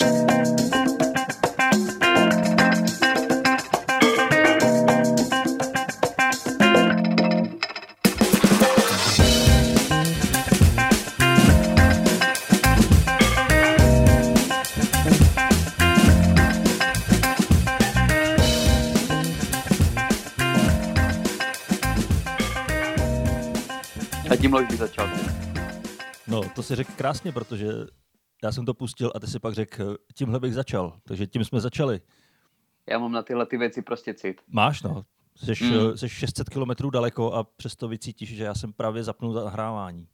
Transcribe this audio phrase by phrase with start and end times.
[0.00, 0.06] A
[24.40, 25.10] tím by začal.
[26.26, 27.68] No, to si řekl krásně, protože
[28.44, 30.98] já jsem to pustil a ty si pak řekl, tímhle bych začal.
[31.04, 32.00] Takže tím jsme začali.
[32.90, 34.40] Já mám na tyhle ty věci prostě cit.
[34.48, 35.04] Máš, no.
[35.36, 35.68] Seš, Mm.
[35.70, 35.96] mm.
[35.96, 40.08] seš 600 kilometrů daleko a přesto vycítíš, že já jsem právě zapnul nahrávání.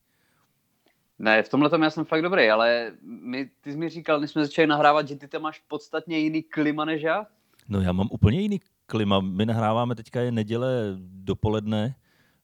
[1.19, 4.31] Ne, v tomhle tom já jsem fakt dobrý, ale my, ty jsi mi říkal, než
[4.31, 7.27] jsme začali nahrávat, že ty tam máš podstatně jiný klima než já.
[7.69, 9.21] No já mám úplně jiný klima.
[9.21, 11.95] My nahráváme teďka je neděle dopoledne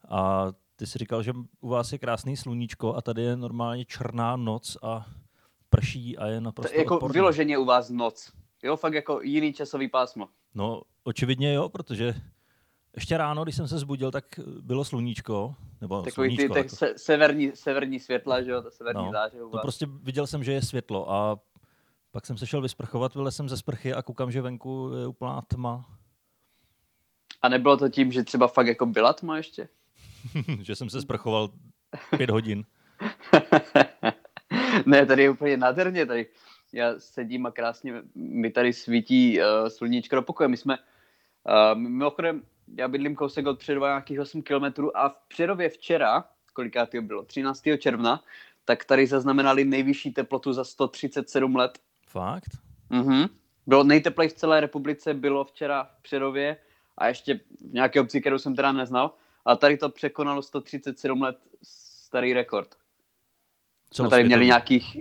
[0.09, 4.37] a ty jsi říkal, že u vás je krásný sluníčko a tady je normálně černá
[4.37, 5.07] noc a
[5.77, 7.13] prší a je To, naprosto jako odporné.
[7.13, 8.33] vyloženě u vás noc.
[8.63, 10.29] Jo, fakt jako jiný časový pásmo.
[10.55, 12.15] No, očividně jo, protože
[12.97, 14.25] ještě ráno, když jsem se zbudil, tak
[14.61, 18.71] bylo sluníčko, nebo Takový ty sluníčko, tak jako- se, severní, severní světla, že jo, to
[18.71, 21.39] severní No, záře to prostě viděl jsem, že je světlo a
[22.11, 25.43] pak jsem se šel vysprchovat, vylez jsem ze sprchy a koukám, že venku je úplná
[25.43, 25.85] tma,
[27.43, 29.69] A nebylo to tím, že třeba fakt jako byla tma ještě?
[30.63, 31.49] že jsem se sprchoval
[32.17, 32.65] pět hodin.
[34.87, 36.27] ne, tady je úplně nádherně, tady
[36.73, 40.49] já sedím a krásně mi tady svítí uh, sluníčko do pokoje.
[40.49, 42.43] My jsme, uh, mimochodem,
[42.79, 47.25] já bydlím kousek od Přerova nějakých 8 kilometrů a v Přerově včera, koliká to bylo,
[47.25, 47.63] 13.
[47.79, 48.23] června,
[48.65, 51.79] tak tady zaznamenali nejvyšší teplotu za 137 let.
[52.07, 52.51] Fakt?
[52.91, 53.27] Mhm.
[53.67, 56.57] Bylo nejteplej v celé republice, bylo včera v Přerově
[56.99, 59.15] a ještě v nějaké obci, kterou jsem teda neznal.
[59.45, 62.75] A tady to překonalo 137 let starý rekord.
[63.97, 64.97] Jsme tady měli nějakých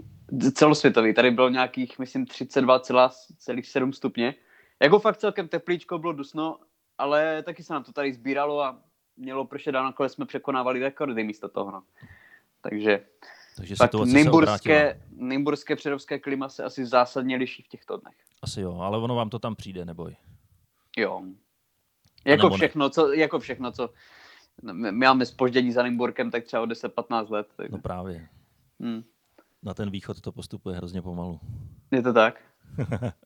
[0.53, 4.35] celosvětový, tady bylo nějakých, myslím, 32,7 stupně.
[4.81, 6.59] Jako fakt celkem teplíčko, bylo dusno,
[6.97, 8.79] ale taky se nám to tady sbíralo a
[9.17, 11.71] mělo pršet a nakonec jsme překonávali rekordy místo toho.
[11.71, 11.83] No.
[12.61, 13.05] Takže
[13.55, 18.15] Takže tak nymburské, nymburské předovské klima se asi zásadně liší v těchto dnech.
[18.41, 20.15] Asi jo, ale ono vám to tam přijde, neboj.
[20.97, 21.21] Jo.
[22.25, 23.89] Jako všechno, co, jako všechno, co
[24.71, 27.47] my máme spoždění za Nymburkem, tak třeba o 10-15 let.
[27.55, 28.27] Tak, No právě.
[28.79, 29.03] Hmm.
[29.63, 31.39] Na ten východ to postupuje hrozně pomalu.
[31.91, 32.41] Je to tak?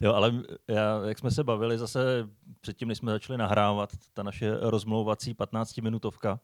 [0.00, 2.28] Jo, ale já, jak jsme se bavili zase
[2.60, 6.38] předtím, než jsme začali nahrávat, ta naše rozmlouvací 15-minutovka,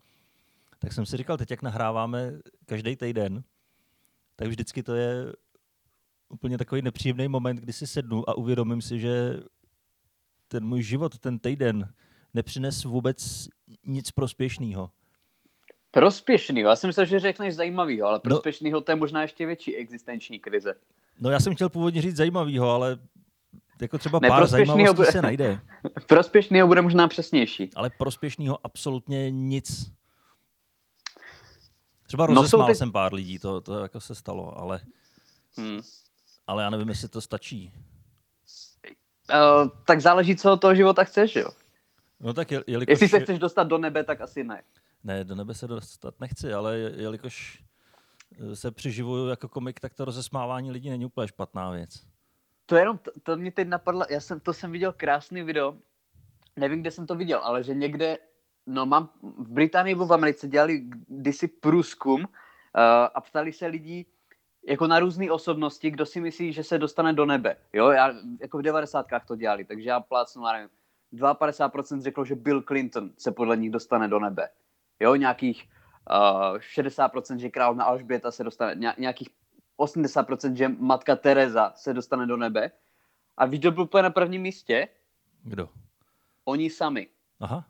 [0.78, 2.32] tak jsem si říkal, teď jak nahráváme
[2.66, 3.44] každý týden,
[4.36, 5.32] tak vždycky to je
[6.28, 9.40] úplně takový nepříjemný moment, kdy si sednu a uvědomím si, že
[10.48, 11.92] ten můj život, ten týden,
[12.34, 13.48] nepřines vůbec
[13.86, 14.90] nic prospěšného.
[15.90, 18.20] Prospěšný, já jsem myslel, že řekneš zajímavýho, ale No.
[18.20, 20.74] prospěšnýho to je možná ještě větší existenční krize.
[21.20, 22.98] No já jsem chtěl původně říct zajímavého, ale
[23.80, 25.60] jako třeba Ne, pár prospěšnýho zajímavostí bude- se najde.
[26.06, 27.70] Prospěšnýho bude možná přesnější.
[27.74, 29.92] ale prospěšného absolutně nic.
[32.06, 34.80] Třeba No, rozesmál ty- jsem pár lidí, to, to jako se stalo, ale,
[35.56, 35.80] Hmm.
[36.46, 37.72] ale já nevím, jestli to stačí.
[39.32, 41.50] Uh, tak záleží, co od toho života chceš, jo.
[42.20, 42.90] No tak je, jelikož...
[42.92, 44.62] Jestli se chceš dostat do nebe, tak asi ne.
[45.04, 47.64] Ne, do nebe se dostat nechci, ale je- jelikož
[48.52, 51.90] eh, se přiživuju jako komik, tak to rozesmávání lidí není úplně špatná věc.
[52.66, 55.76] To jenom, to, to mě teď napadlo, já jsem, to jsem viděl krásný video,
[56.56, 58.18] nevím, kde jsem to viděl, ale že někde,
[58.66, 60.78] no mám, v Británii nebo v Americe dělali
[61.08, 62.26] kdysi průzkum uh,
[63.14, 64.06] a ptali se lidí
[64.68, 67.56] jako na různé osobnosti, kdo si myslí, že se dostane do nebe.
[67.72, 69.06] Jo, já, jako v 90.
[69.26, 70.68] to dělali, takže já plácnu, nevím,
[71.12, 74.48] 52% řeklo, že Bill Clinton se podle nich dostane do nebe.
[75.00, 75.68] Jo, nějakých
[76.10, 79.28] uh, 60%, že královna Alžběta se dostane, ně, nějakých
[79.78, 82.70] 80%, že matka Teresa se dostane do nebe.
[83.36, 84.88] A víš, kdo byl úplně na prvním místě?
[85.42, 85.68] Kdo?
[86.44, 87.08] Oni sami.
[87.40, 87.64] Aha,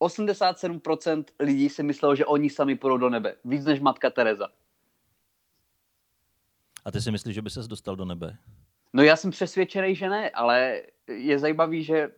[0.00, 3.34] 87% lidí si myslelo, že oni sami půjdou do nebe.
[3.44, 4.48] Víc než matka Teresa.
[6.84, 8.36] a ty si myslíš, že by ses dostal do nebe?
[8.92, 12.10] No já jsem přesvědčený, že ne, ale je zajímavý, že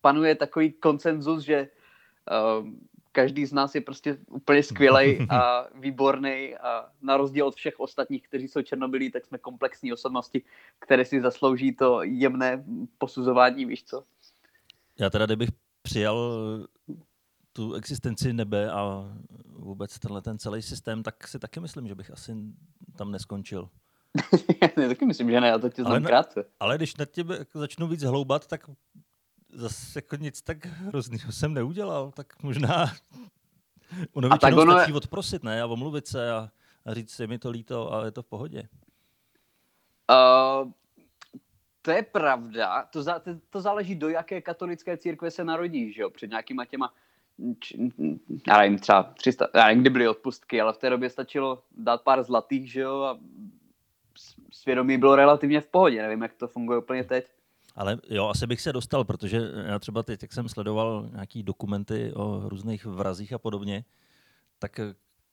[0.00, 1.68] panuje takový konsenzus, že
[2.30, 2.66] uh,
[3.12, 8.22] každý z nás je prostě úplně skvělý a výborný a na rozdíl od všech ostatních,
[8.22, 10.42] kteří jsou černobylí, tak jsme komplexní osobnosti,
[10.78, 12.64] které si zaslouží to jemné
[12.98, 14.04] posuzování, víš co?
[14.98, 15.48] Já teda, kdybych
[15.82, 16.38] přijal
[17.52, 19.04] tu existenci nebe a
[19.46, 22.36] vůbec tenhle ten celý systém, tak si taky myslím, že bych asi
[22.96, 23.68] tam neskončil.
[24.78, 26.44] já taky myslím, že ne, já to tě Ale znám ne- krátce.
[26.60, 28.70] Ale když na těbe jako začnu víc hloubat, tak
[29.52, 32.86] zase jako nic tak hroznýho jsem neudělal, tak možná
[34.12, 35.62] ono A tak většinou ono je- stačí odprosit, ne?
[35.62, 36.50] A omluvit se a,
[36.86, 38.68] a říct, je mi to líto a je to v pohodě.
[40.10, 40.70] Uh,
[41.82, 42.82] to je pravda.
[42.92, 46.10] To, za, to, to záleží, do jaké katolické církve se narodí, že jo?
[46.10, 46.92] Před nějakýma těma,
[47.60, 47.74] č,
[48.48, 52.02] já nevím, třeba 300, já nevím, kdy byly odpustky, ale v té době stačilo dát
[52.02, 53.02] pár zlatých, že jo?
[53.02, 53.18] A
[54.52, 56.02] svědomí bylo relativně v pohodě.
[56.02, 57.26] Nevím, jak to funguje úplně teď.
[57.74, 62.12] Ale jo, asi bych se dostal, protože já třeba teď, jak jsem sledoval nějaký dokumenty
[62.14, 63.84] o různých vrazích a podobně,
[64.58, 64.80] tak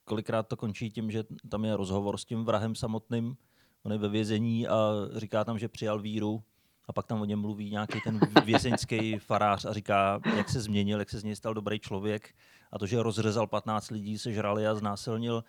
[0.03, 3.37] kolikrát to končí tím, že tam je rozhovor s tím vrahem samotným,
[3.83, 6.43] on je ve vězení a říká tam, že přijal víru
[6.87, 10.99] a pak tam o něm mluví nějaký ten vězeňský farář a říká, jak se změnil,
[10.99, 12.35] jak se z něj stal dobrý člověk
[12.71, 15.43] a to, že rozřezal 15 lidí, sežrali a znásilnil.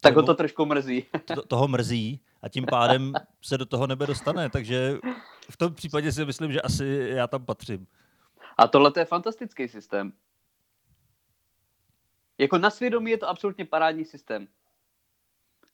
[0.00, 1.06] Tak ho to trošku mrzí.
[1.34, 4.98] To, toho mrzí a tím pádem se do toho nebe dostane, takže
[5.50, 7.86] v tom případě si myslím, že asi já tam patřím.
[8.56, 10.12] A tohle je fantastický systém.
[12.38, 14.48] Jako na svědomí je to absolutně parádní systém.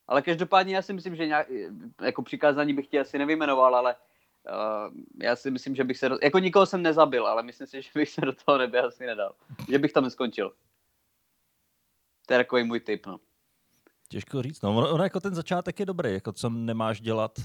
[0.07, 1.47] Ale každopádně já si myslím, že nějak,
[2.01, 4.93] jako přikázání bych tě asi nevyjmenoval, ale uh,
[5.23, 7.89] já si myslím, že bych se, do, jako nikoho jsem nezabil, ale myslím si, že
[7.95, 9.35] bych se do toho nebe asi nedal.
[9.69, 10.53] Že bych tam neskončil.
[12.27, 13.19] To je takový můj tip, no.
[14.11, 14.77] Těžko říct, no.
[14.77, 17.39] Ono, ono jako ten začátek je dobrý, jako co nemáš dělat,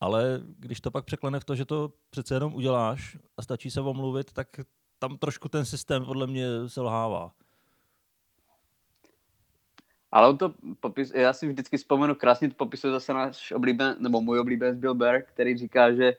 [0.00, 3.80] ale když to pak překlene v to, že to přece jenom uděláš a stačí se
[3.80, 4.48] omluvit, tak
[4.98, 7.32] tam trošku ten systém podle mě selhává.
[10.12, 14.20] Ale on to popis, já si vždycky vzpomenu, krásně to popisuje zase náš oblíben, nebo
[14.20, 16.16] můj oblíbený Bill Burr, který říká, že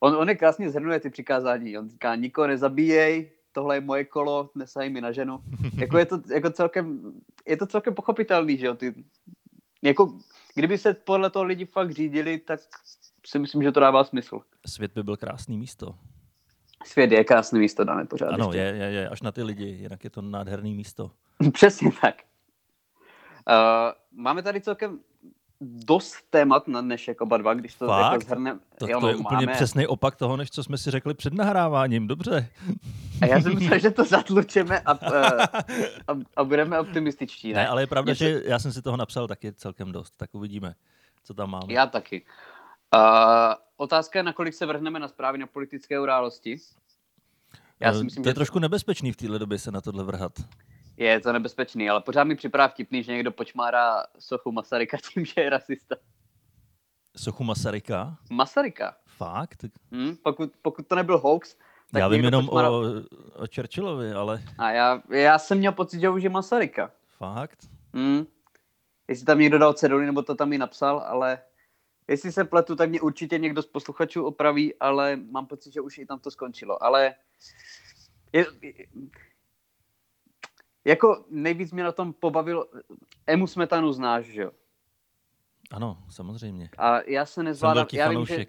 [0.00, 1.78] on, on je krásně zhrnuje ty přikázání.
[1.78, 5.40] On říká, nikoho nezabíjej, tohle je moje kolo, nesahej mi na ženu.
[5.78, 7.12] jako je to jako celkem,
[7.50, 8.94] je to celkem pochopitelný, že jo, ty,
[9.82, 10.18] jako,
[10.54, 12.60] kdyby se podle toho lidi fakt řídili, tak
[13.26, 14.40] si myslím, že to dává smysl.
[14.66, 15.94] Svět by byl krásný místo.
[16.86, 18.28] Svět je krásné místo, dáme pořád.
[18.28, 21.10] Ano, je, je, je, až na ty lidi, jinak je to nádherný místo.
[21.52, 22.14] Přesně tak.
[23.48, 25.00] Uh, máme tady celkem
[25.60, 28.12] dost témat na dnešek oba dva, když to Fakt?
[28.12, 28.60] jako zhrnem.
[28.78, 29.52] To, jo, to je no, úplně máme...
[29.52, 32.06] přesný opak toho, než co jsme si řekli před nahráváním.
[32.06, 32.48] Dobře.
[33.22, 37.52] A já jsem myslel, že to zatlučeme a, a, a budeme optimističtí.
[37.52, 38.24] Ne, ne ale je pravda, Něco...
[38.24, 40.74] že já jsem si toho napsal taky celkem dost, tak uvidíme,
[41.24, 41.72] co tam máme.
[41.72, 42.26] Já taky.
[42.94, 46.56] Uh, otázka je, nakolik se vrhneme na zprávy na politické události.
[47.80, 48.34] Já si myslím, to je že...
[48.34, 50.32] trošku nebezpečný v téhle době se na tohle vrhat.
[50.96, 55.40] Je to nebezpečný, ale pořád mi připadá vtipný, že někdo počmárá sochu Masaryka tím, že
[55.40, 55.96] je rasista.
[57.16, 58.16] Sochu Masaryka?
[58.30, 58.96] Masaryka.
[59.06, 59.64] Fakt?
[59.92, 61.56] Hmm, pokud, pokud to nebyl hoax,
[61.92, 62.82] tak já vím jenom o,
[63.36, 64.42] o Churchillovi, ale...
[64.58, 66.90] A já, já jsem měl pocit, že už je Masaryka.
[67.18, 67.58] Fakt?
[67.94, 68.26] Hmm.
[69.08, 71.38] Jestli tam někdo dal ceduly, nebo to tam i napsal, ale
[72.08, 75.98] jestli se pletu, tak mě určitě někdo z posluchačů opraví, ale mám pocit, že už
[75.98, 76.82] i tam to skončilo.
[76.82, 77.14] Ale
[78.32, 78.46] je,
[80.84, 82.66] jako nejvíc mě na tom pobavil,
[83.26, 84.50] Emu Smetanu znáš, že jo?
[85.70, 86.70] Ano, samozřejmě.
[86.78, 87.86] A já se nezvládám.
[87.88, 88.46] Jsem já vím, že...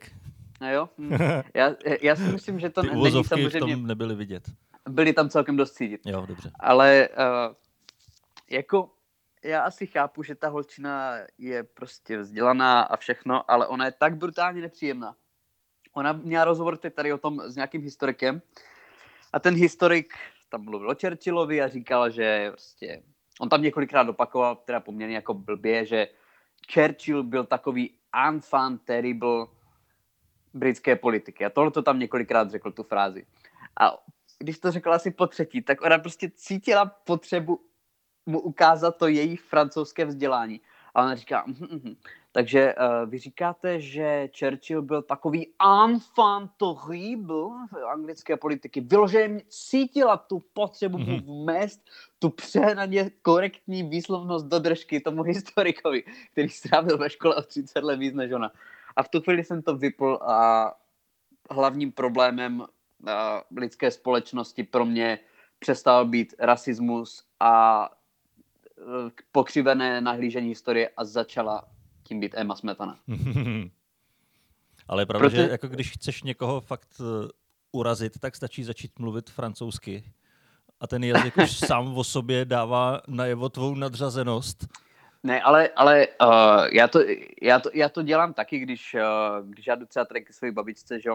[0.62, 0.90] No jo?
[0.98, 1.12] Hm.
[1.54, 3.50] Já, já si myslím, že to Ty není samozřejmě...
[3.50, 4.44] v tom nebyly vidět.
[4.90, 6.02] Byly tam celkem dost cítit.
[6.06, 6.52] Jo, dobře.
[6.60, 7.56] Ale uh,
[8.50, 8.90] jako
[9.44, 14.18] já asi chápu, že ta holčina je prostě vzdělaná a všechno, ale ona je tak
[14.18, 15.16] brutálně nepříjemná.
[15.94, 18.42] Ona měla rozhovor teď tady o tom s nějakým historikem
[19.34, 20.14] a ten historik
[20.50, 23.04] tam mluvil o Churchillovi a říkal, že prostě,
[23.40, 26.08] on tam několikrát opakoval, teda poměrně jako blbě, že
[26.74, 27.94] Churchill byl takový
[28.28, 29.46] enfant terrible
[30.54, 31.46] britské politiky.
[31.46, 33.26] A tohle to tam několikrát řekl, tu frázi.
[33.80, 33.98] A
[34.40, 37.60] když to řekla asi po třetí, tak ona prostě cítila potřebu
[38.26, 40.62] mu ukázat to její francouzské vzdělání.
[40.96, 41.96] A ona říká, mm, mm,
[42.32, 45.48] takže uh, vy říkáte, že Churchill byl takový
[45.84, 48.82] enfant terrible v anglické politiky.
[48.82, 51.44] Vyloženě cítila tu potřebu mm-hmm.
[51.44, 51.82] vmést
[52.20, 58.00] tu přehnaně korektní výslovnost do držky tomu historikovi, který strávil ve škole o 30 let
[58.00, 58.52] víc než ona.
[58.96, 60.72] A v tu chvíli jsem to vypl a
[61.52, 62.68] hlavním problémem uh,
[63.58, 65.20] lidské společnosti pro mě
[65.60, 67.90] přestal být rasismus a
[69.32, 71.68] pokřivené nahlížení historie a začala
[72.04, 73.00] tím být Emma Smetana.
[74.88, 75.36] Ale je pravda, Proto...
[75.36, 77.28] že jako když chceš někoho fakt eh,
[77.72, 80.04] urazit, tak stačí začít mluvit francouzsky.
[80.80, 84.68] A ten jazyk už sám o sobě dává najevo tvou nadřazenost.
[85.24, 87.00] Ne, ale, ale uh, já, to,
[87.42, 90.52] já, to, já to dělám taky, když, uh, když já jdu třeba tady ke své
[90.52, 91.10] babičce, že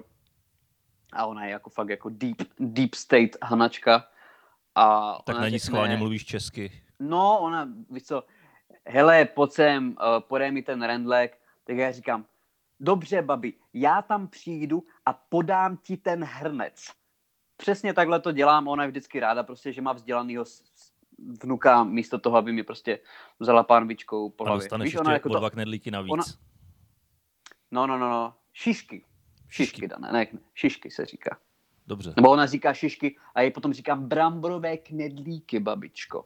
[1.12, 4.08] a ona je jako fakt jako deep, deep state hanačka.
[4.74, 6.82] A tak na ní schválně mluvíš česky.
[6.98, 8.24] No, ona, víš co,
[8.86, 12.24] hele, pojď sem, uh, podej mi ten rendlek, tak já říkám,
[12.80, 16.86] dobře, babi, já tam přijdu a podám ti ten hrnec.
[17.56, 20.44] Přesně takhle to dělám, ona je vždycky ráda, prostě, že má vzdělanýho
[21.18, 22.98] vnuka místo toho, aby mi prostě
[23.40, 24.56] vzala pánvičkou po hlavě.
[24.56, 25.38] A dostaneš Víš, ona jako to...
[25.38, 26.12] dva knedlíky navíc.
[26.12, 26.24] Ona...
[27.70, 29.04] No, no, no, no, šišky.
[29.48, 31.38] Šišky, dané, ne, ne, šišky se říká.
[31.86, 32.12] Dobře.
[32.16, 36.24] Nebo ona říká šišky a já potom říkám bramborové knedlíky, babičko.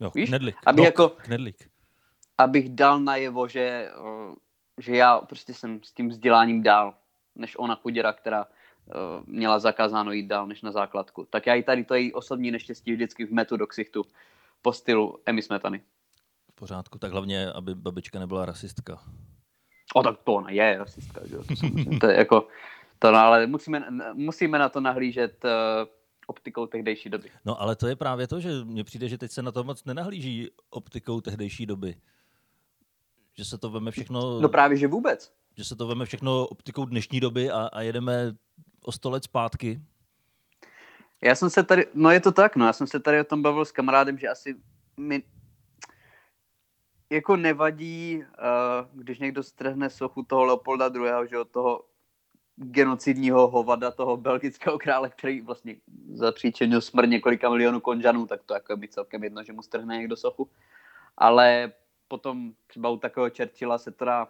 [0.00, 0.28] Jo, Víš?
[0.28, 0.56] knedlík.
[0.66, 1.70] Aby No, jako- Knedlík.
[2.38, 4.34] Abych dal najevo, že, eh,
[4.78, 6.94] že já prostě jsem s tím vzděláním dál,
[7.34, 8.46] než ona chuděra, která
[9.26, 11.26] měla zakázáno jít dál než na základku.
[11.30, 14.02] Tak já i tady to její osobní neštěstí vždycky v metu do ksichtu
[14.62, 15.82] po stylu Emy Smetany.
[16.50, 16.98] V pořádku.
[16.98, 19.02] Tak hlavně, aby babička nebyla rasistka.
[19.94, 21.42] O, tak to ona je rasistka, že jo?
[22.00, 22.48] To, je jako,
[22.98, 25.50] to, no, ale musíme, musíme na to nahlížet uh,
[26.26, 27.30] optikou tehdejší doby.
[27.44, 29.84] No ale to je právě to, že mně přijde, že teď se na to moc
[29.84, 31.94] nenahlíží optikou tehdejší doby.
[33.34, 35.32] Že se to veme všechno, No právě, že vůbec.
[35.56, 38.32] Že se to veme všechno optikou dnešní doby a, a jedeme
[38.84, 39.80] o sto let zpátky.
[41.22, 43.42] Já jsem se tady, no je to tak, no, já jsem se tady o tom
[43.42, 44.56] bavil s kamarádem, že asi
[44.96, 45.22] mi
[47.10, 51.84] jako nevadí, uh, když někdo strhne sochu toho Leopolda II., že od toho
[52.56, 55.76] genocidního hovada, toho belgického krále, který vlastně
[56.12, 60.16] zapříčinil smrt několika milionů konžanů, tak to jako mi celkem jedno, že mu strhne někdo
[60.16, 60.50] sochu.
[61.16, 61.72] Ale
[62.08, 64.28] potom třeba u takového Churchilla se to dá,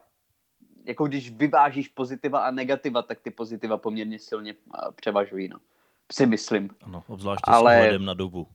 [0.84, 4.54] jako když vyvážíš pozitiva a negativa, tak ty pozitiva poměrně silně
[4.94, 5.58] převažují, no.
[6.12, 8.46] Si myslím Ano, obzvláště Ale- s ohledem na dobu.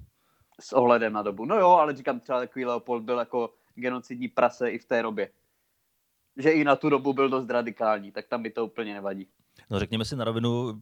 [0.59, 1.45] s ohledem na dobu.
[1.45, 5.29] No jo, ale říkám třeba takový Leopold byl jako genocidní prase i v té době.
[6.37, 9.27] Že i na tu dobu byl dost radikální, tak tam by to úplně nevadí.
[9.69, 10.81] No řekněme si na rovinu,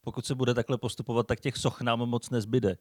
[0.00, 2.76] pokud se bude takhle postupovat, tak těch soch nám moc nezbyde.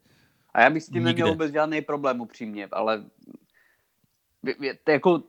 [0.53, 3.05] A já bych s tím neměl vůbec žádný problém upřímně, ale
[4.87, 5.23] jako,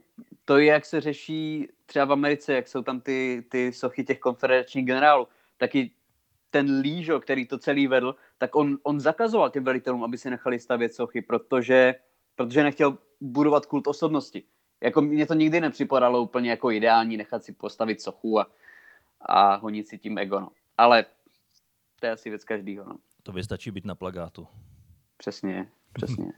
[0.44, 4.18] to je, jak se řeší třeba v Americe, jak jsou tam ty, ty sochy těch
[4.18, 5.90] konfederačních generálů, taky
[6.50, 10.58] ten Lížo, který to celý vedl, tak on, on zakazoval těm velitelům, aby si nechali
[10.58, 11.94] stavět sochy, protože,
[12.34, 14.42] protože nechtěl budovat kult osobnosti.
[14.80, 18.50] Jako mně to nikdy nepřipadalo úplně jako ideální nechat si postavit sochu a,
[19.20, 20.40] a honit si tím ego.
[20.40, 20.48] No.
[20.78, 21.04] Ale
[22.00, 22.84] to je asi věc každýho.
[22.84, 22.96] No.
[23.22, 24.46] To vystačí být na plagátu.
[25.16, 26.32] Přesně, přesně.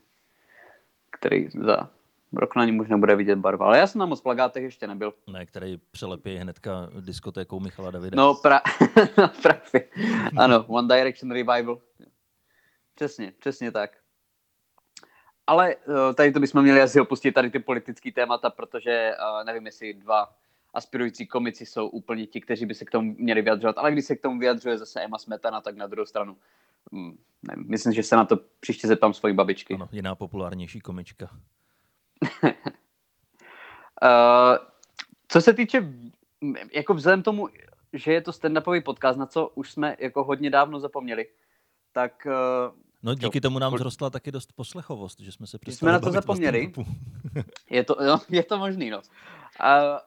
[1.11, 1.91] Který za
[2.33, 3.67] rok na něm už nebude vidět barva.
[3.67, 5.15] Ale já jsem na moc plagátech ještě nebyl.
[5.27, 8.17] Ne, který přelepí hnedka diskotékou Michala Davida.
[8.17, 8.61] No, pra...
[9.19, 9.89] no právě.
[10.37, 11.81] Ano, One Direction Revival.
[12.95, 13.91] Přesně, přesně tak.
[15.47, 19.67] Ale eh, tady to bychom měli asi opustit tady ty politické témata, protože eh, nevím,
[19.67, 20.35] jestli dva
[20.75, 23.79] aspirující komici jsou úplně ti, kteří by se k tomu měli vyjadřovat.
[23.79, 26.37] Ale když se k tomu vyjadřuje zase Emma Smetana, tak na druhou stranu
[26.93, 29.75] hm, nevím, myslím, že se na to příště zeptám svojí babičky.
[29.75, 31.31] Ano, jiná populárnější komička.
[32.23, 32.59] Uh,
[35.29, 35.93] co se týče,
[36.73, 37.49] jako vzhledem tomu,
[37.93, 41.27] že je to stand-upový podcast, na co už jsme jako hodně dávno zapomněli,
[41.93, 45.93] tak uh, No díky tomu nám vzrostla taky dost poslechovost, že jsme se přestali jsme
[45.93, 46.73] na to zapomněli.
[47.71, 48.99] je, to, no, je to možný, no.
[48.99, 49.05] Uh,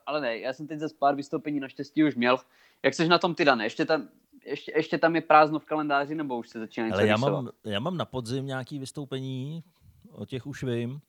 [0.05, 2.37] ale ne, já jsem teď zase pár vystoupení naštěstí už měl.
[2.83, 3.63] Jak jsi na tom ty, Dane?
[3.63, 4.07] Ještě tam,
[4.45, 7.43] ještě, ještě tam je prázdno v kalendáři, nebo už se začíná něco Ale já rýsovat?
[7.43, 9.63] mám, já mám na podzim nějaký vystoupení,
[10.11, 11.01] o těch už vím.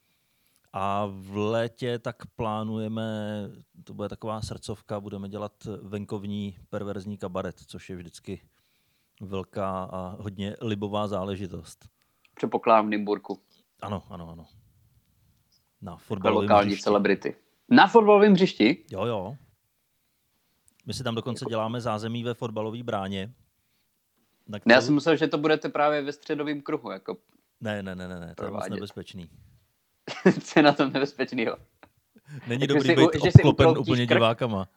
[0.72, 3.04] A v létě tak plánujeme,
[3.84, 8.42] to bude taková srdcovka, budeme dělat venkovní perverzní kabaret, což je vždycky
[9.20, 11.88] velká a hodně libová záležitost.
[12.34, 13.40] Předpokládám v Nymburku,
[13.82, 14.46] Ano, ano, ano.
[15.82, 16.82] Na jako fotbalovém lokální hřišti.
[16.84, 17.36] celebrity.
[17.68, 18.84] Na fotbalovém hřišti?
[18.90, 19.36] Jo, jo.
[20.86, 23.26] My si tam dokonce děláme zázemí ve fotbalové bráně.
[24.46, 27.16] Ne, já kterou- jsem myslel, že to budete právě ve středovém kruhu, jako
[27.60, 29.30] ne, ne, ne, ne, ne, to je moc nebezpečný.
[30.45, 31.57] co je na tom nebezpečného.
[32.47, 34.17] Není Jako dobrý si být že obklopen úplně krk?
[34.17, 34.69] divákama.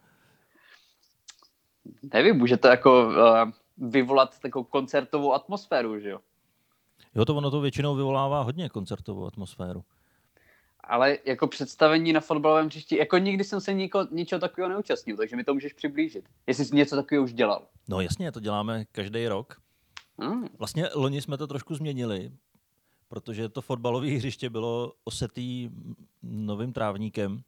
[2.14, 3.52] Nevím, může to jako uh,
[3.90, 6.20] vyvolat takovou koncertovou atmosféru, že jo?
[7.16, 9.84] Jo, to ono to většinou vyvolává hodně koncertovou atmosféru.
[10.84, 15.36] Ale jako představení na fotbalovém hřišti, jako nikdy jsem se niko, ničeho takového neúčastnil, takže
[15.36, 16.26] mi to můžeš přiblížit.
[16.48, 17.68] Jestli jsi něco takového už dělal.
[17.88, 19.58] No jasně, to děláme každý rok.
[20.20, 20.48] Hmm.
[20.60, 22.32] Vlastně loni jsme to trošku změnili,
[23.14, 25.70] protože to fotbalové hřiště bylo osetý
[26.24, 27.44] novým trávníkem,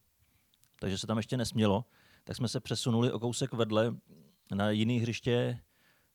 [0.79, 1.85] takže se tam ještě nesmělo.
[2.23, 3.95] Tak jsme se přesunuli o kousek vedle
[4.55, 5.59] na jiný hřiště,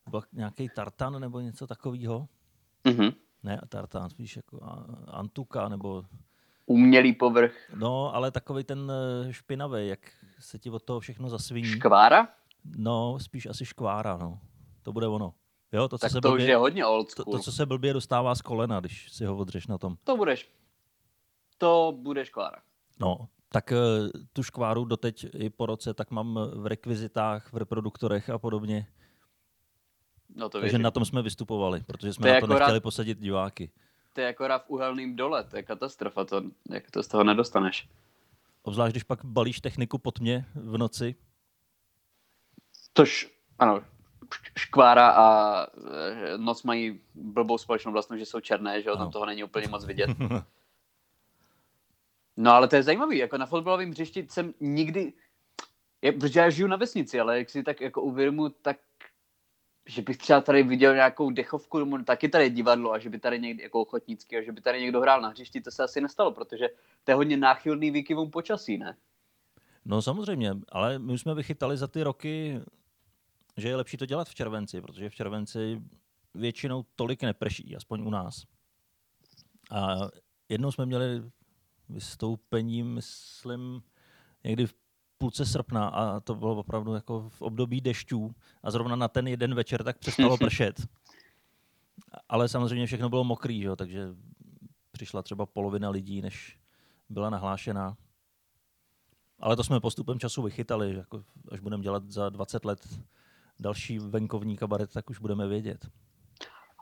[0.09, 2.27] byl nějaký tartan nebo něco takového.
[2.87, 3.09] Mhm.
[3.43, 4.59] Ne, tartan, spíš jako
[5.07, 6.03] antuka, nebo
[6.65, 9.99] Umělý povrch no, ale takový ten eh, špinavý, jak
[10.39, 11.67] se ti od toho všechno zasviní.
[11.67, 12.27] škvára,
[12.77, 14.39] No, spíš asi škvára, no.
[14.81, 15.33] To bude ono.
[15.73, 17.37] Jo, to, co tak se to už blbě, je hodně old to, school.
[17.37, 19.97] to, co se blbě dostává z kolena, když si ho odřeš na tom.
[20.03, 20.51] to budeš.
[21.57, 22.57] To bude škvára.
[22.99, 23.77] No, tak eh,
[24.33, 28.87] tu škváru doteď i po roce, tak mám v rekvizitách, v reproduktorech a podobně.
[30.35, 30.81] No to Takže věřím.
[30.81, 33.71] na tom jsme vystupovali, protože jsme To na to nechtěli posadit diváky.
[34.13, 37.89] To je akorát v uhelným dole, to je katastrofa, to, jak to z toho nedostaneš.
[38.63, 41.15] Obzvlášť, když pak balíš techniku pod mě v noci.
[42.93, 43.81] Což, ano,
[44.57, 45.25] škvára a
[45.63, 49.67] eh, noc mají blbou společnou vlastnost, že jsou černé, že jo, tam toho není úplně
[49.67, 50.09] moc vidět.
[52.37, 55.13] No ale to je zajímavý, jako na fotbalovém hřišti jsem nikdy,
[56.01, 58.77] je, protože já žiju na vesnici, ale jak si tak jako uvědomu, tak
[59.85, 63.63] že bych třeba tady viděl nějakou dechovku, taky tady divadlo a že by tady někdy
[63.63, 66.69] jako ochotnický a že by tady někdo hrál na hřišti, to se asi nestalo, protože
[67.03, 68.97] to je hodně náchylný výkyvům počasí, ne?
[69.85, 72.61] No samozřejmě, ale my jsme vychytali za ty roky,
[73.57, 75.81] že je lepší to dělat v červenci, protože v červenci
[76.33, 78.45] většinou tolik neprší, aspoň u nás.
[79.71, 79.97] A
[80.49, 81.23] jednou jsme měli
[81.89, 83.83] vystoupení, myslím,
[84.43, 84.73] někdy v
[85.17, 89.55] půlce srpna a to bylo opravdu jako v období dešťů a zrovna na ten jeden
[89.55, 90.87] večer tak přestalo pršet.
[92.29, 93.75] Ale samozřejmě všechno bylo mokrý, že?
[93.75, 94.07] takže
[94.91, 96.59] přišla třeba polovina lidí, než
[97.09, 97.97] byla nahlášená.
[99.39, 102.99] Ale to jsme postupem času vychytali, jako až budeme dělat za 20 let
[103.61, 105.87] další venkovní kabaret, tak už budeme vědět.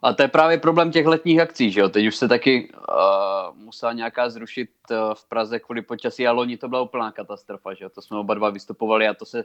[0.04, 1.90] A to je právě problém těch letních akcí, že jo?
[1.90, 6.58] Teď už se taky uh, musela nějaká zrušit uh, v Praze kvůli počasí a loni
[6.58, 7.90] to byla úplná katastrofa, že jo?
[7.90, 9.44] To jsme oba dva vystupovali a to se,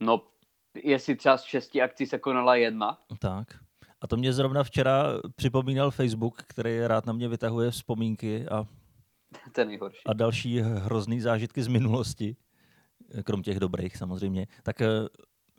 [0.00, 0.22] no,
[0.82, 2.98] jestli třeba z šesti akcí se konala jedna.
[3.18, 3.48] Tak.
[4.00, 5.04] A to mě zrovna včera
[5.36, 8.66] připomínal Facebook, který rád na mě vytahuje vzpomínky a,
[9.52, 10.00] Ten nejhorší.
[10.06, 12.36] a další hrozný zážitky z minulosti,
[13.24, 14.46] krom těch dobrých samozřejmě.
[14.62, 14.86] Tak eh,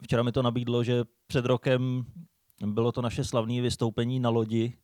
[0.02, 2.06] včera mi to nabídlo, že před rokem
[2.66, 4.78] bylo to naše slavné vystoupení na lodi,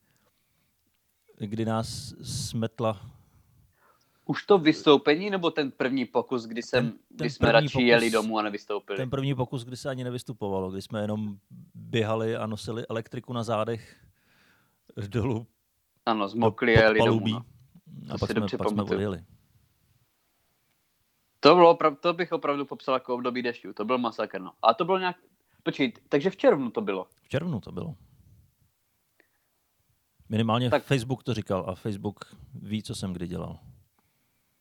[1.37, 3.01] kdy nás smetla.
[4.25, 7.83] Už to vystoupení, nebo ten první pokus, kdy, jsem, ten, ten kdy jsme radši pokus,
[7.83, 8.97] jeli domů a nevystoupili?
[8.97, 11.37] Ten první pokus, kdy se ani nevystupovalo, kdy jsme jenom
[11.75, 13.95] běhali a nosili elektriku na zádech
[15.07, 15.47] dolů.
[16.05, 17.27] Ano, zmokli a jeli domů.
[17.27, 17.43] No.
[18.09, 19.23] A pak jsme, pak jsme odjeli.
[21.43, 23.73] To, bylo, to bych opravdu popsal jako období dešťů.
[23.73, 24.41] To byl masakr.
[24.41, 24.51] No.
[24.61, 25.17] A to bylo nějak,
[25.63, 27.07] Počkej, takže v červnu to bylo?
[27.23, 27.95] V červnu to bylo.
[30.29, 30.83] Minimálně tak.
[30.83, 33.59] Facebook to říkal a Facebook ví, co jsem kdy dělal.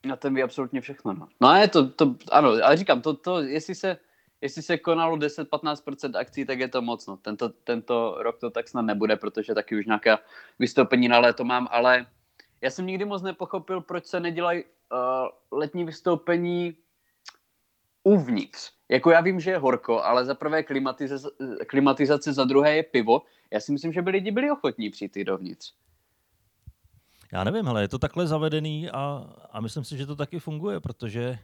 [0.05, 1.13] Na ten ví absolutně všechno.
[1.13, 3.97] No, no je to, to, ano, ale říkám, to, to jestli, se,
[4.41, 7.07] jestli se konalo 10-15% akcí, tak je to moc.
[7.07, 7.17] No.
[7.17, 10.19] Tento, tento rok to tak snad nebude, protože taky už nějaká
[10.59, 12.05] vystoupení na léto mám, ale
[12.61, 16.77] já jsem nikdy moc nepochopil, proč se nedělají uh, letní vystoupení
[18.03, 18.71] uvnitř.
[18.89, 21.29] Jako já vím, že je horko, ale za prvé klimatizace,
[21.67, 23.21] klimatizace za druhé je pivo.
[23.51, 25.73] Já si myslím, že by lidi byli ochotní přijít i dovnitř.
[27.33, 30.79] Já nevím, ale je to takhle zavedený a, a myslím si, že to taky funguje,
[30.79, 31.39] protože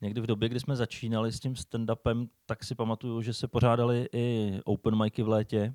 [0.00, 4.08] někdy v době, kdy jsme začínali s tím stand-upem, tak si pamatuju, že se pořádali
[4.12, 5.74] i open micy v létě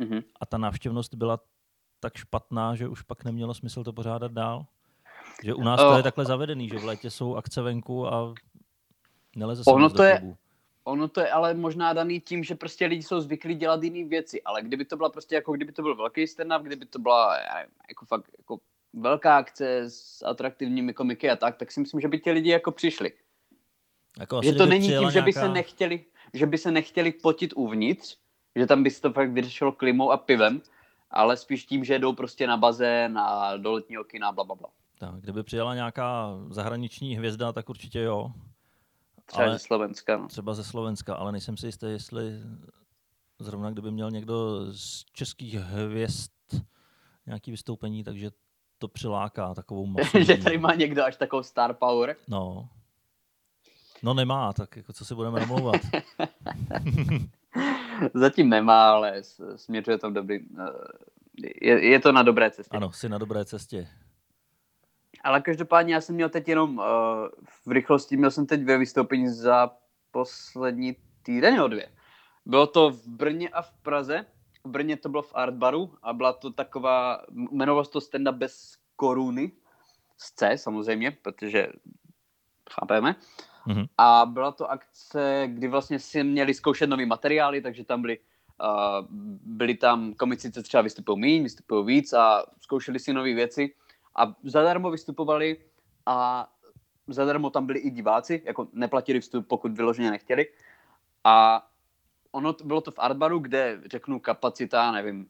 [0.00, 0.24] mm-hmm.
[0.40, 1.40] a ta návštěvnost byla
[2.00, 4.66] tak špatná, že už pak nemělo smysl to pořádat dál.
[5.44, 8.34] Že u nás to je takhle zavedený, že v létě jsou akce venku a
[9.36, 10.36] Neleze ono to, je,
[10.84, 14.42] ono to je ale možná daný tím, že prostě lidi jsou zvyklí dělat jiné věci,
[14.42, 17.36] ale kdyby to byla prostě jako kdyby to byl velký stand-up, kdyby to byla
[17.88, 18.58] jako fakt jako
[18.92, 22.72] velká akce s atraktivními komiky a tak, tak si myslím, že by ti lidi jako
[22.72, 23.12] přišli.
[24.18, 25.10] Jako že to není tím, nějaká...
[25.10, 28.16] že by se nechtěli, že by se nechtěli potit uvnitř,
[28.56, 30.62] že tam by se to fakt vyřešilo klimou a pivem,
[31.10, 34.68] ale spíš tím, že jdou prostě na bazén a do letního kina, bla, bla, bla.
[34.98, 38.32] Tak, kdyby přijela nějaká zahraniční hvězda, tak určitě jo.
[39.26, 40.16] Třeba ale, ze Slovenska.
[40.16, 40.28] No.
[40.28, 42.22] Třeba ze Slovenska, ale nejsem si jistý, jestli
[43.38, 46.30] zrovna kdyby měl někdo z českých hvězd
[47.26, 48.30] nějaký vystoupení, takže
[48.78, 50.22] to přiláká takovou masu.
[50.22, 52.16] že tady má někdo až takovou star power.
[52.28, 52.68] No.
[54.02, 55.80] No nemá, tak jako co si budeme namlouvat.
[58.14, 59.22] Zatím nemá, ale
[59.56, 60.38] směřuje to dobrý.
[60.58, 60.72] Eh,
[61.62, 62.76] je, je to na dobré cestě.
[62.76, 63.88] Ano, jsi na dobré cestě.
[65.24, 66.84] Ale každopádně já jsem měl teď jenom uh,
[67.66, 69.70] v rychlosti, měl jsem teď dvě vystoupení za
[70.10, 71.88] poslední týden nebo dvě.
[72.46, 74.26] Bylo to v Brně a v Praze.
[74.64, 78.76] V Brně to bylo v Artbaru a byla to taková, jmenovalo se to stand bez
[78.96, 79.52] koruny,
[80.18, 81.68] z C samozřejmě, protože
[82.70, 83.14] chápeme.
[83.68, 83.88] Mm-hmm.
[83.98, 89.06] A byla to akce, kdy vlastně si měli zkoušet nový materiály, takže tam byli, uh,
[89.42, 93.74] byli tam komici, co třeba vystupují méně, vystupují víc a zkoušeli si nové věci
[94.16, 95.56] a zadarmo vystupovali
[96.06, 96.48] a
[97.06, 100.46] zadarmo tam byli i diváci, jako neplatili vstup, pokud vyloženě nechtěli.
[101.24, 101.66] A
[102.30, 105.28] ono bylo to v Artbaru, kde řeknu kapacita, nevím,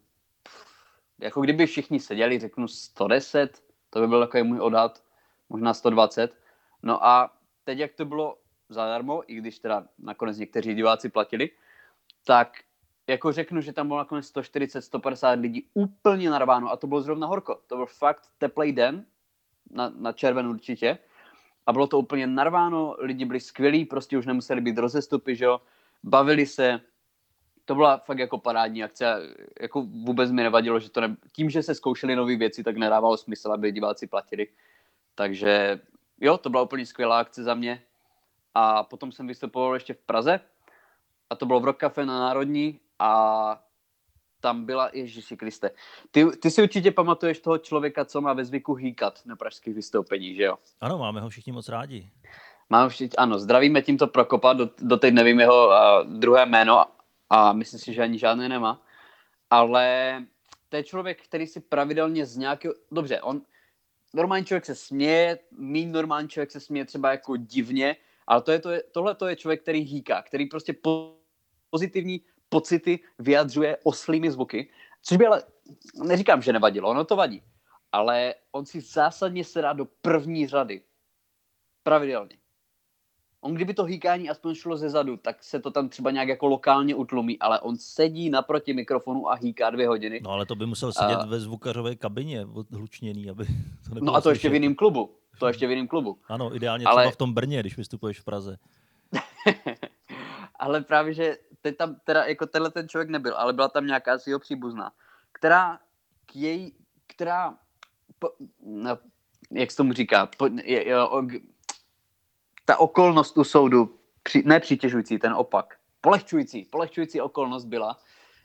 [1.18, 5.02] jako kdyby všichni seděli, řeknu 110, to by byl takový můj odhad,
[5.48, 6.34] možná 120.
[6.82, 7.37] No a
[7.68, 8.36] teď, jak to bylo
[8.68, 11.50] zadarmo, i když teda nakonec někteří diváci platili,
[12.24, 12.52] tak
[13.06, 17.26] jako řeknu, že tam bylo nakonec 140, 150 lidí úplně narváno a to bylo zrovna
[17.26, 17.60] horko.
[17.66, 19.04] To byl fakt teplý den,
[19.70, 20.98] na, na červen určitě.
[21.66, 25.60] A bylo to úplně narváno, lidi byli skvělí, prostě už nemuseli být rozestupy, že jo.
[26.02, 26.80] Bavili se
[27.64, 29.34] to byla fakt jako parádní akce.
[29.60, 31.16] Jako vůbec mi nevadilo, že to ne...
[31.32, 34.46] tím, že se zkoušely nové věci, tak nedávalo smysl, aby diváci platili.
[35.14, 35.80] Takže
[36.20, 37.82] jo, to byla úplně skvělá akce za mě.
[38.54, 40.40] A potom jsem vystupoval ještě v Praze
[41.30, 43.62] a to bylo v Rock Cafe na Národní a
[44.40, 45.70] tam byla, Ježíši Kriste,
[46.10, 50.34] ty, ty si určitě pamatuješ toho člověka, co má ve zvyku hýkat na pražských vystoupení,
[50.34, 50.58] že jo?
[50.80, 52.10] Ano, máme ho všichni moc rádi.
[52.70, 55.74] Máme všichni, ano, zdravíme tímto Prokopa, do, doteď nevím jeho uh,
[56.18, 56.84] druhé jméno
[57.30, 58.82] a myslím si, že ani žádné nemá,
[59.50, 60.18] ale
[60.68, 63.42] to je člověk, který si pravidelně z nějakého, dobře, on,
[64.14, 68.58] normální člověk se směje, mín normální člověk se směje třeba jako divně, ale to je,
[68.58, 70.74] to je, tohle to je člověk, který hýká, který prostě
[71.70, 74.70] pozitivní pocity vyjadřuje oslými zvuky,
[75.02, 75.42] což by ale,
[75.94, 77.42] neříkám, že nevadilo, ono to vadí,
[77.92, 80.82] ale on si zásadně sedá do první řady.
[81.82, 82.38] Pravidelně.
[83.48, 86.46] On kdyby to hýkání aspoň šlo ze zadu, tak se to tam třeba nějak jako
[86.46, 90.20] lokálně utlumí, ale on sedí naproti mikrofonu a hýká dvě hodiny.
[90.24, 91.26] No ale to by musel sedět a...
[91.26, 94.34] ve zvukařové kabině odhlučněný, aby to No a to slyšet.
[94.34, 95.14] ještě v jiném klubu.
[95.38, 96.18] To ještě v jiném klubu.
[96.28, 97.02] Ano, ideálně ale...
[97.02, 98.58] třeba v tom Brně, když vystupuješ v Praze.
[100.58, 104.18] ale právě, že teď tam teda jako tenhle ten člověk nebyl, ale byla tam nějaká
[104.18, 104.92] svého příbuzná,
[105.32, 105.78] která
[106.26, 106.72] k její,
[107.06, 107.54] která,
[108.18, 108.28] po,
[108.66, 108.98] no,
[109.50, 111.22] jak se tomu říká, po, je, je, o,
[112.68, 117.98] ta okolnost u soudu, při, ne přitěžující, ten opak, polehčující, polehčující okolnost byla,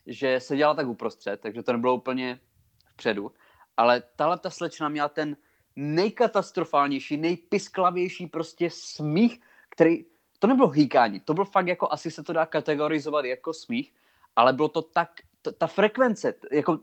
[0.07, 2.39] že se dělala tak uprostřed, takže to nebylo úplně
[2.93, 3.31] vpředu,
[3.77, 5.37] ale tahle ta slečna měla ten
[5.75, 10.05] nejkatastrofálnější, nejpisklavější prostě smích, který,
[10.39, 13.93] to nebylo hýkání, to bylo fakt jako, asi se to dá kategorizovat jako smích,
[14.35, 15.09] ale bylo to tak,
[15.41, 16.79] ta, ta frekvence, jako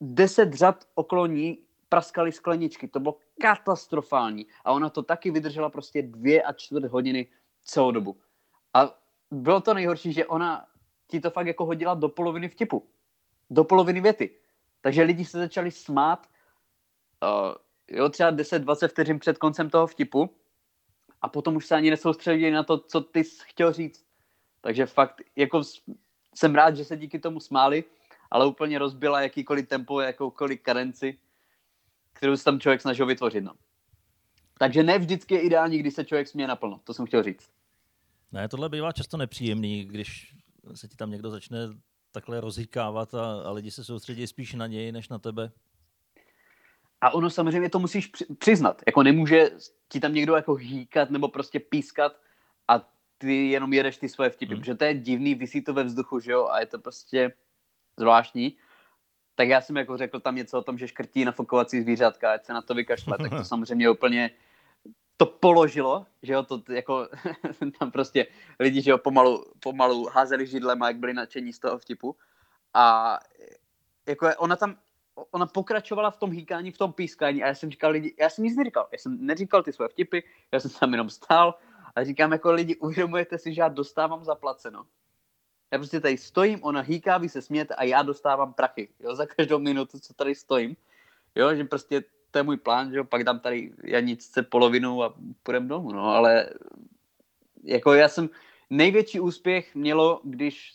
[0.00, 6.02] deset řad okolo ní praskaly skleničky, to bylo katastrofální a ona to taky vydržela prostě
[6.02, 7.26] dvě a čtvrt hodiny
[7.64, 8.20] celou dobu.
[8.74, 8.98] A
[9.30, 10.66] bylo to nejhorší, že ona
[11.06, 12.88] ti to fakt jako hodila do poloviny vtipu.
[13.50, 14.30] Do poloviny věty.
[14.80, 16.26] Takže lidi se začali smát
[17.22, 17.54] uh,
[17.88, 20.30] jo, třeba 10-20 vteřin před koncem toho vtipu
[21.22, 24.04] a potom už se ani nesoustředili na to, co ty jsi chtěl říct.
[24.60, 25.62] Takže fakt, jako
[26.34, 27.84] jsem rád, že se díky tomu smáli,
[28.30, 31.18] ale úplně rozbila jakýkoliv tempo, jakoukoliv karenci,
[32.18, 33.44] kterou se tam člověk snažil vytvořit.
[33.44, 33.52] No.
[34.58, 37.50] Takže ne vždycky je ideální, když se člověk směje naplno, to jsem chtěl říct.
[38.32, 40.34] Ne, tohle bývá často nepříjemný, když
[40.74, 41.58] se ti tam někdo začne
[42.12, 45.50] takhle rozhýkávat a, a lidi se soustředí spíš na něj, než na tebe.
[47.00, 48.82] A ono samozřejmě to musíš přiznat.
[48.86, 49.50] Jako nemůže
[49.88, 52.20] ti tam někdo jako hýkat nebo prostě pískat
[52.68, 54.60] a ty jenom jedeš ty svoje vtipy, hmm.
[54.60, 57.32] protože to je divný, vysí to ve vzduchu, že jo, a je to prostě
[57.96, 58.56] zvláštní.
[59.38, 62.52] Tak já jsem jako řekl tam něco o tom, že škrtí nafokovací zvířátka, ať se
[62.52, 64.30] na to vykašle, tak to samozřejmě úplně
[65.16, 67.08] to položilo, že jo, to jako
[67.78, 68.26] tam prostě
[68.60, 72.16] lidi, že jo, pomalu, pomalu házeli židlem a jak byli nadšení z toho vtipu.
[72.74, 73.18] A
[74.08, 74.76] jako ona tam,
[75.30, 78.44] ona pokračovala v tom hýkání, v tom pískání a já jsem říkal lidi, já jsem
[78.44, 80.20] nic neříkal, já jsem neříkal ty své vtipy,
[80.52, 81.58] já jsem tam jenom stál
[81.96, 84.86] a říkám jako lidi, uvědomujete si, že já dostávám zaplaceno.
[85.72, 89.26] Já prostě tady stojím, ona hýká, vy se smějete a já dostávám prachy, jo, za
[89.26, 90.76] každou minutu, co tady stojím.
[91.34, 95.14] Jo, že prostě to je můj plán, že jo, pak dám tady Janicce polovinu a
[95.42, 96.50] půjdem domů, no, ale
[97.64, 98.30] jako já jsem,
[98.70, 100.72] největší úspěch mělo, když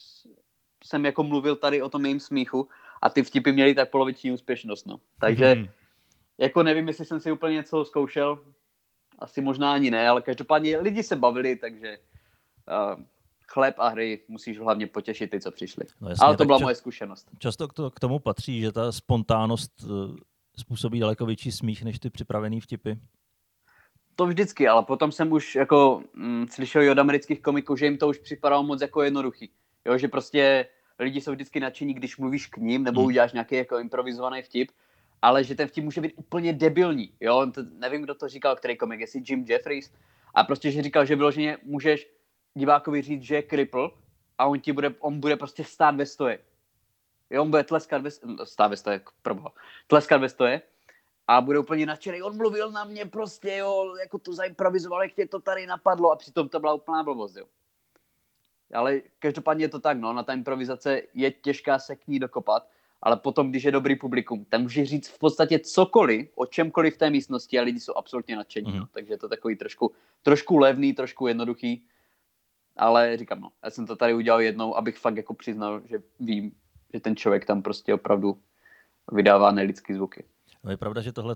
[0.83, 2.69] jsem jako mluvil tady o tom mým smíchu
[3.01, 4.99] a ty vtipy měly tak poloviční úspěšnost, no.
[5.19, 5.67] Takže mm.
[6.37, 8.39] jako nevím, jestli jsem si úplně něco zkoušel,
[9.19, 11.97] asi možná ani ne, ale každopádně lidi se bavili, takže
[12.67, 13.03] uh,
[13.51, 15.85] chléb a hry musíš hlavně potěšit ty, co přišli.
[16.01, 17.27] No jasně, ale to byla ča- moje zkušenost.
[17.39, 20.15] Často k, to, k tomu patří, že ta spontánnost uh,
[20.57, 22.91] způsobí daleko větší smích, než ty připravený vtipy.
[24.15, 28.07] To vždycky, ale potom jsem už jako mm, slyšel od amerických komiků, že jim to
[28.07, 29.49] už připadalo moc jako jednoduchý.
[29.85, 30.67] Jo, že prostě
[30.99, 33.07] lidi jsou vždycky nadšení, když mluvíš k ním nebo hmm.
[33.07, 34.71] uděláš nějaký jako improvizovaný vtip,
[35.21, 37.13] ale že ten vtip může být úplně debilní.
[37.19, 39.93] Jo, to, nevím, kdo to říkal, který komik, jestli Jim Jeffries.
[40.33, 42.07] A prostě, že říkal, že vyloženě můžeš
[42.55, 43.91] divákovi říct, že je kripl
[44.37, 46.39] a on, ti bude, on bude prostě stát ve stoje.
[47.29, 48.11] Jo, on bude tleskat ve,
[48.43, 49.51] stát ve stoje, proboha,
[49.87, 50.61] tleskat ve stoje
[51.27, 52.21] a bude úplně nadšený.
[52.21, 56.15] On mluvil na mě prostě, jo, jako to zaimprovizoval, jak tě to tady napadlo a
[56.15, 57.45] přitom to byla úplná blbost, jo.
[58.73, 62.69] Ale každopádně je to tak, no, na ta improvizace je těžká se k ní dokopat,
[63.01, 66.97] ale potom, když je dobrý publikum, tam může říct v podstatě cokoliv, o čemkoliv v
[66.97, 68.79] té místnosti a lidi jsou absolutně nadšení, mm.
[68.79, 68.87] no.
[68.91, 71.85] takže je to takový trošku, trošku levný, trošku jednoduchý,
[72.77, 76.51] ale říkám, no, já jsem to tady udělal jednou, abych fakt jako přiznal, že vím,
[76.93, 78.39] že ten člověk tam prostě opravdu
[79.11, 80.23] vydává nelidský zvuky.
[80.63, 81.35] No je pravda, že tohle,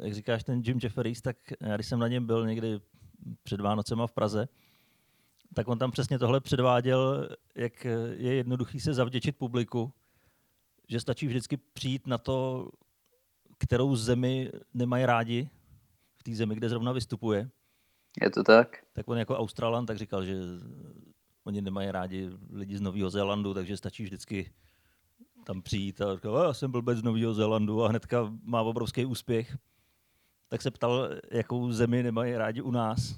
[0.00, 2.80] jak říkáš, ten Jim Jefferies, tak já když jsem na něm byl někdy
[3.42, 4.48] před Vánocema v Praze,
[5.54, 7.84] tak on tam přesně tohle předváděl, jak
[8.16, 9.92] je jednoduchý se zavděčit publiku,
[10.88, 12.68] že stačí vždycky přijít na to,
[13.58, 15.48] kterou zemi nemají rádi,
[16.16, 17.50] v té zemi, kde zrovna vystupuje.
[18.22, 18.68] Je to tak?
[18.92, 20.34] Tak on jako Australan tak říkal, že
[21.44, 24.52] oni nemají rádi lidi z Nového Zélandu, takže stačí vždycky
[25.44, 29.56] tam přijít a říkal, já jsem blbec z Nového Zélandu a hnedka má obrovský úspěch.
[30.48, 33.14] Tak se ptal, jakou zemi nemají rádi u nás.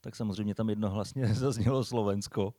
[0.00, 2.54] Tak samozřejmě tam jednohlasně zaznělo Slovensko.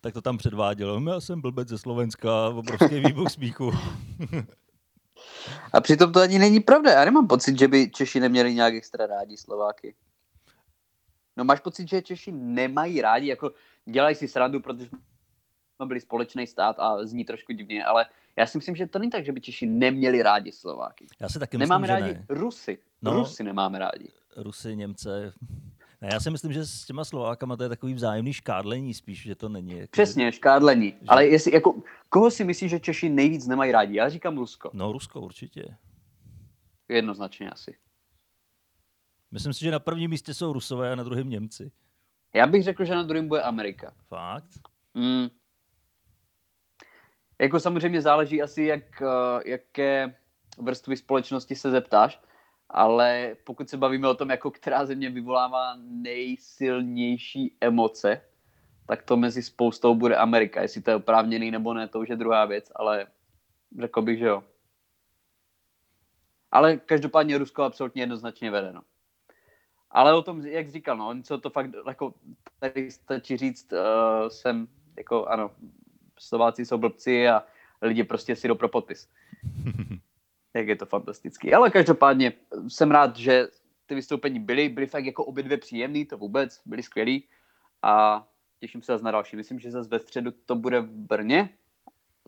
[0.00, 1.10] Tak to tam předvádělo.
[1.10, 3.72] Já jsem blbec ze Slovenska, obrovský výbuch smíchu.
[5.72, 6.92] A přitom to ani není pravda.
[6.92, 9.94] Já nemám pocit, že by Češi neměli nějak extra rádi Slováky.
[11.36, 13.52] No máš pocit, že Češi nemají rádi, jako
[13.84, 14.88] dělají si srandu, protože
[15.76, 19.10] jsme byli společný stát a zní trošku divně, ale já si myslím, že to není
[19.10, 21.06] tak, že by Češi neměli rádi Slováky.
[21.20, 22.26] Já si taky nemáme myslím, rádi že ne.
[22.28, 22.78] Rusy.
[23.02, 23.12] No.
[23.12, 24.08] Rusy nemáme rádi.
[24.36, 25.32] Rusy, Němce.
[26.00, 29.34] Ne, já si myslím, že s těma Slovákama to je takový vzájemný škádlení spíš, že
[29.34, 29.78] to není.
[29.78, 30.94] Jako, Přesně, škádlení.
[31.08, 33.96] Ale jestli, jako, koho si myslíš, že Češi nejvíc nemají rádi?
[33.96, 34.70] Já říkám Rusko.
[34.72, 35.76] No, Rusko určitě.
[36.88, 37.74] Jednoznačně asi.
[39.34, 41.72] Myslím si, že na prvním místě jsou Rusové a na druhém Němci.
[42.34, 43.94] Já bych řekl, že na druhém bude Amerika.
[44.08, 44.50] Fakt?
[44.94, 45.28] Mm.
[47.40, 50.14] Jako samozřejmě záleží asi, jak, eh, jaké
[50.58, 52.20] vrstvy společnosti se zeptáš,
[52.68, 58.20] ale pokud se bavíme o tom, jako která země vyvolává nejsilnější emoce,
[58.86, 60.62] tak to mezi spoustou bude Amerika.
[60.62, 63.06] Jestli to je oprávněný nebo ne, to už je druhá věc, ale
[63.80, 64.44] řekl bych, že jo.
[66.52, 68.82] Ale každopádně Rusko absolutně jednoznačně vedeno.
[69.94, 72.14] Ale o tom, jak říkal, no, co to fakt, jako,
[72.58, 75.50] tady stačí říct, uh, jsem, jako, ano,
[76.18, 77.42] Slováci jsou blbci a
[77.82, 79.08] lidi prostě si jdou pro podpis.
[80.54, 81.54] jak je to fantastický.
[81.54, 82.32] Ale každopádně
[82.68, 83.48] jsem rád, že
[83.86, 87.24] ty vystoupení byly, byly fakt jako obě dvě příjemný, to vůbec, byly skvělý
[87.82, 88.24] a
[88.60, 89.36] těším se zase na další.
[89.36, 91.48] Myslím, že zase ve středu to bude v Brně,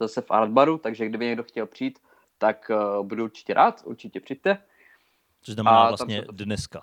[0.00, 1.98] zase v Artbaru, takže kdyby někdo chtěl přijít,
[2.38, 4.58] tak uh, budu určitě rád, určitě přijďte.
[5.42, 6.82] Což znamená A vlastně to- dneska,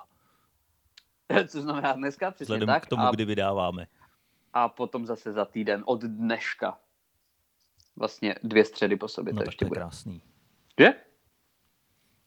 [1.48, 2.84] Co znamená dneska, přesně vzhledem tak.
[2.84, 3.88] k tomu, a, kdy vydáváme.
[4.54, 6.80] a potom zase za týden od dneška.
[7.96, 9.80] Vlastně dvě středy po sobě No to tak to ještě je bude.
[9.80, 10.22] krásný.
[10.80, 10.94] Že?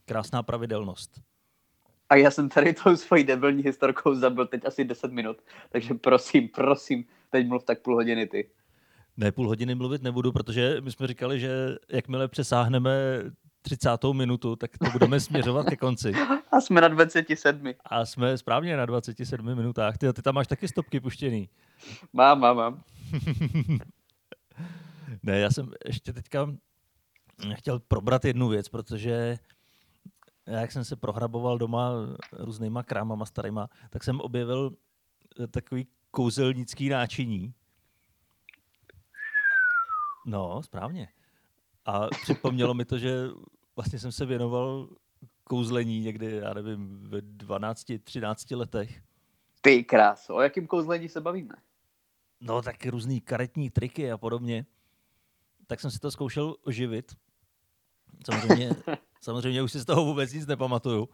[0.04, 1.20] Krásná pravidelnost.
[2.08, 5.36] A já jsem tady tou svojí debilní historkou zabil teď asi 10 minut,
[5.70, 8.50] takže prosím, prosím, teď mluv tak půl hodiny ty.
[9.16, 12.92] Ne, půl hodiny mluvit nebudu, protože my jsme říkali, že jakmile přesáhneme
[13.66, 14.04] 30.
[14.12, 16.12] minutu, tak to budeme směřovat ke konci.
[16.52, 17.72] A jsme na 27.
[17.84, 19.98] A jsme správně na 27 minutách.
[19.98, 21.48] Ty, ty tam máš taky stopky puštěný.
[22.12, 22.82] Mám, mám, mám.
[25.22, 26.48] Ne, já jsem ještě teďka
[27.54, 29.38] chtěl probrat jednu věc, protože
[30.46, 31.92] já, jak jsem se prohraboval doma
[32.32, 34.70] různýma krámama starýma, tak jsem objevil
[35.50, 37.54] takový kouzelnický náčiní.
[40.26, 41.08] No, správně.
[41.86, 43.28] A připomnělo mi to, že
[43.76, 44.88] vlastně jsem se věnoval
[45.44, 49.02] kouzlení někdy, já nevím, ve 12, 13 letech.
[49.60, 51.54] Ty kráso, o jakým kouzlení se bavíme?
[52.40, 54.66] No, tak různý karetní triky a podobně.
[55.66, 57.12] Tak jsem si to zkoušel oživit.
[58.26, 58.70] Samozřejmě,
[59.20, 61.08] samozřejmě už si z toho vůbec nic nepamatuju.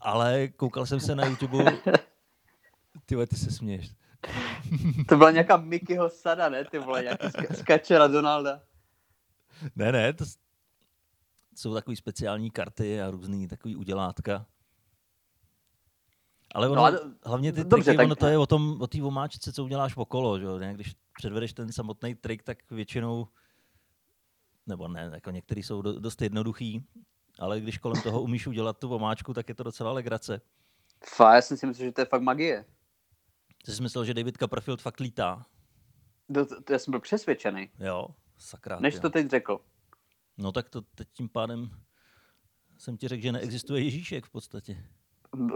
[0.00, 1.64] Ale koukal jsem se na YouTube.
[3.06, 3.90] Ty ty se směješ.
[5.08, 6.64] To byla nějaká Mickeyho sada, ne?
[6.64, 8.60] Ty vole, nějaký ska- skače na Donalda.
[9.76, 10.24] Ne, ne, to
[11.54, 14.46] jsou takový speciální karty a různý takový udělátka.
[16.54, 18.76] Ale ono, No a no, hlavně ty dobře, triky, tak- ono to je o tom,
[18.80, 20.58] o té omáčce, co uděláš okolo, že jo?
[20.58, 20.74] Ne?
[20.74, 23.28] Když předvedeš ten samotný trik, tak většinou,
[24.66, 26.84] nebo ne, jako některý jsou do, dost jednoduchý,
[27.38, 30.40] ale když kolem toho umíš udělat tu omáčku, tak je to docela legrace.
[31.06, 32.64] Fá, já jsem si myslel, že to je fakt magie.
[33.64, 35.46] Ty jsi myslel, že David Copperfield fakt lítá?
[36.34, 38.06] To, to, to já jsem byl přesvědčený, Jo,
[38.38, 38.80] sakra.
[38.80, 39.10] než ty to jo.
[39.10, 39.60] teď řekl.
[40.38, 41.70] No tak to teď tím pádem
[42.80, 44.84] jsem ti řekl, že neexistuje Ježíšek v podstatě.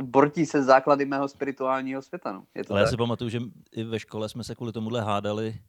[0.02, 2.46] Bortí se základy mého spirituálního světa, no.
[2.54, 2.90] Je to Ale já tak.
[2.90, 3.40] si pamatuju, že
[3.72, 5.60] i ve škole jsme se kvůli tomuhle hádali.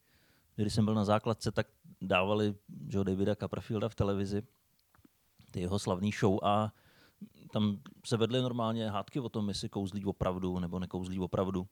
[0.56, 1.68] Když jsem byl na základce, tak
[2.02, 2.56] dávali
[2.88, 4.44] že, jo, Davida Copperfielda v televizi,
[5.52, 6.74] ty jeho slavný show a
[7.52, 11.68] tam se vedly normálně hádky o tom, jestli kouzlí opravdu nebo nekouzlí opravdu.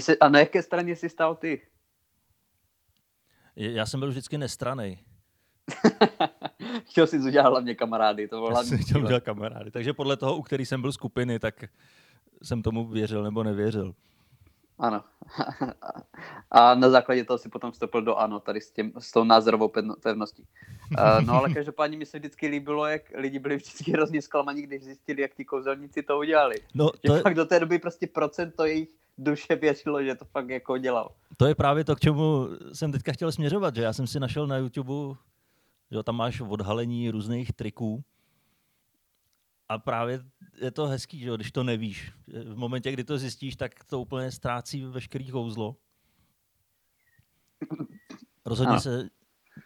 [0.00, 1.68] Se, a na jaké straně jsi stál ty?
[3.56, 5.05] Já jsem byl vždycky nestranej.
[6.84, 9.70] Chtěl jsi udělat hlavně kamarády, to bylo jsem chtěl udělat kamarády.
[9.70, 11.64] Takže podle toho, u který jsem byl skupiny, tak
[12.42, 13.94] jsem tomu věřil nebo nevěřil.
[14.78, 15.04] Ano.
[16.50, 19.72] A na základě toho si potom vstoupil do ANO, tady s, tím, s tou názorovou
[20.02, 20.42] pevností.
[20.42, 24.82] Uh, no ale každopádně mi se vždycky líbilo, jak lidi byli vždycky hrozně zklamaní, když
[24.82, 26.56] zjistili, jak ti kouzelníci to udělali.
[26.74, 27.22] No, to je...
[27.22, 31.12] fakt do té doby prostě procent to jejich duše věřilo, že to fakt jako dělal.
[31.36, 34.46] To je právě to, k čemu jsem teďka chtěl směřovat, že já jsem si našel
[34.46, 35.16] na YouTube,
[35.90, 38.04] že tam máš odhalení různých triků,
[39.68, 40.20] a právě
[40.60, 42.12] je to hezký, že když to nevíš.
[42.26, 45.76] V momentě, kdy to zjistíš, tak to úplně ztrácí veškerý kouzlo.
[48.44, 48.80] Rozhodně a.
[48.80, 49.08] se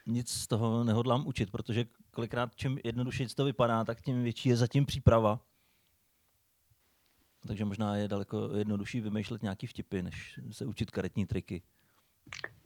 [0.06, 4.56] nic z toho nehodlám učit, protože kolikrát čím jednodušeji to vypadá, tak tím větší je
[4.56, 5.40] zatím příprava.
[7.46, 11.62] Takže možná je daleko jednodušší vymýšlet nějaký vtipy, než se učit karetní triky.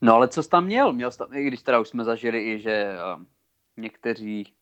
[0.01, 0.93] No ale co jsi tam měl?
[0.93, 3.27] Měl jsi tam, i když teda už jsme zažili i, že um,
[3.77, 4.53] někteří,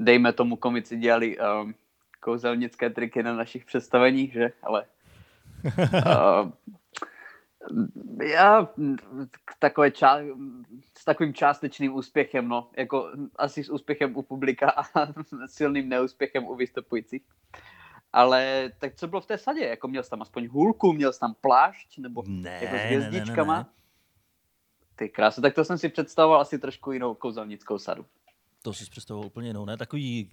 [0.00, 1.74] dejme tomu komici, dělali um,
[2.20, 4.52] kouzelnické triky na našich představeních, že?
[4.62, 4.84] Ale
[5.64, 6.50] uh,
[8.22, 8.68] já
[9.58, 10.18] takové ča,
[10.98, 14.82] s takovým částečným úspěchem, no, jako asi s úspěchem u publika a
[15.46, 17.22] silným neúspěchem u vystupujících.
[18.12, 19.64] Ale tak co bylo v té sadě?
[19.64, 23.52] Jako měl jsi tam aspoň hůlku, měl jsi tam plášť, nebo ne, jako s hvězdičkama?
[23.54, 23.80] Ne, ne, ne, ne.
[24.96, 28.06] Ty krásy, tak to jsem si představoval asi trošku jinou kouzelnickou sadu.
[28.62, 29.76] To si představoval úplně jinou, ne?
[29.76, 30.30] Takový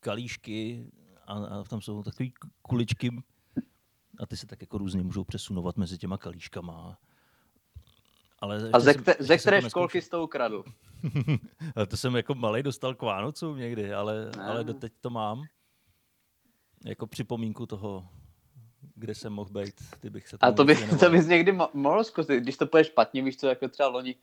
[0.00, 0.86] kalíšky
[1.26, 2.28] a, a tam jsou takové
[2.62, 3.10] kuličky
[4.18, 6.98] a ty se tak jako různě můžou přesunovat mezi těma kalíškama.
[8.38, 10.64] Ale a ze, jsem, ze které školky jsi to ukradl?
[11.88, 15.42] to jsem jako malý dostal k Vánocům někdy, ale, ale doteď to mám.
[16.84, 18.08] Jako připomínku toho,
[18.94, 19.74] kde jsem mohl být.
[20.00, 23.22] Ty bych se a to, by, to bys někdy mohl zkusit, když to půjde špatně,
[23.22, 24.14] víš co, jako třeba loni,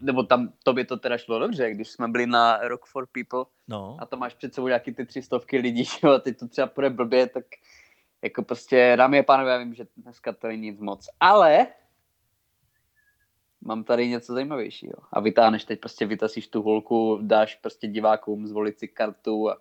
[0.00, 3.44] nebo tam to by to teda šlo dobře, když jsme byli na Rock for People
[3.68, 3.96] no.
[4.00, 6.66] a tam máš před sebou nějaký ty tři stovky lidí, jo, a teď to třeba
[6.66, 7.44] půjde blbě, tak
[8.22, 11.66] jako prostě, dámy a pánové, já vím, že dneska to není nic moc, ale
[13.60, 14.96] mám tady něco zajímavějšího.
[15.12, 19.56] A vytáhneš teď prostě, vytasíš tu holku, dáš prostě divákům zvolit si kartu a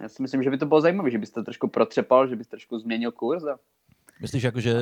[0.00, 2.48] já si myslím, že by to bylo zajímavé, že bys to trošku protřepal, že bys
[2.48, 3.58] trošku změnil kurz a
[4.20, 4.74] Myslíš, jako, že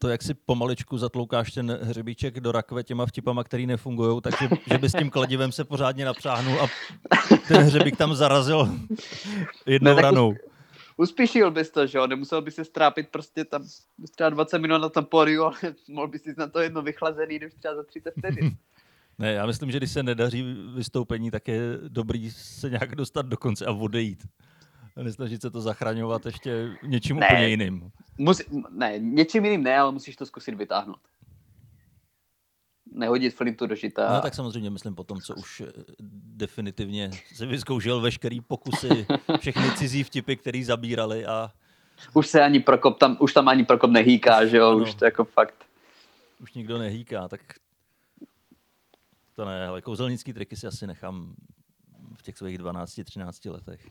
[0.00, 4.78] to, jak si pomaličku zatloukáš ten hřebíček do rakve těma vtipama, který nefungují, takže že
[4.78, 6.66] by s tím kladivem se pořádně napřáhnul a
[7.48, 8.68] ten hřebík tam zarazil
[9.66, 10.34] jednou ne, ranou.
[10.96, 12.06] Uspíšil bys to, že jo?
[12.06, 13.64] Nemusel bys se strápit prostě tam
[14.10, 15.56] třeba 20 minut na tom pódiu, ale
[15.88, 18.40] mohl bys si na to jedno vychlazený, když třeba za 30 vtedy.
[19.18, 23.36] Ne, já myslím, že když se nedaří vystoupení, tak je dobrý se nějak dostat do
[23.36, 24.24] konce a odejít
[25.02, 27.90] nesnažit se to zachraňovat ještě něčím ne, úplně jiným.
[28.18, 31.00] Musí, ne, něčím jiným ne, ale musíš to zkusit vytáhnout.
[32.92, 34.12] Nehodit flintu do žita.
[34.12, 35.72] No tak samozřejmě myslím po tom, co už eh,
[36.36, 39.06] definitivně se vyzkoušel veškerý pokusy,
[39.38, 41.52] všechny cizí vtipy, který zabírali a...
[42.14, 44.82] Už se ani Prokop tam, už tam ani Prokop nehýká, že jo, ano.
[44.82, 45.64] už to jako fakt.
[46.40, 47.40] Už nikdo nehýká, tak
[49.34, 51.34] to ne, ale kouzelnický triky si asi nechám
[52.14, 53.90] v těch svých 12-13 letech.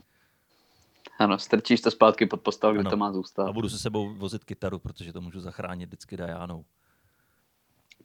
[1.18, 2.90] Ano, strčíš to zpátky pod postel, kde ano.
[2.90, 3.48] to má zůstat.
[3.48, 6.64] A budu se sebou vozit kytaru, protože to můžu zachránit vždycky Dajánou.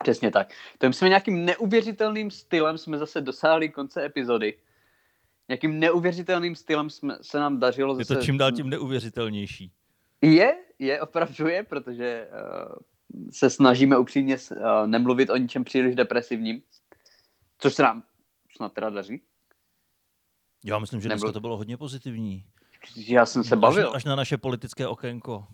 [0.03, 0.53] Přesně tak.
[0.77, 4.57] To jsme nějakým neuvěřitelným stylem jsme zase dosáhli konce epizody.
[5.47, 8.13] Nějakým neuvěřitelným stylem jsme, se nám dařilo zase...
[8.13, 9.71] Je to čím dál tím neuvěřitelnější.
[10.21, 12.75] Je, je, opravdu je, protože uh,
[13.31, 16.61] se snažíme upřímně uh, nemluvit o ničem příliš depresivním,
[17.57, 18.03] což se nám
[18.55, 19.21] snad teda daří.
[20.65, 22.45] Já myslím, že dneska to bylo hodně pozitivní.
[22.95, 23.89] Já jsem se bavil.
[23.89, 25.47] Až, až na naše politické okénko.